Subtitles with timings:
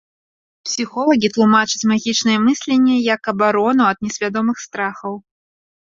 [0.67, 5.13] Псіхолагі тлумачаць магічнае мысленне як абарону ад несвядомых страхаў.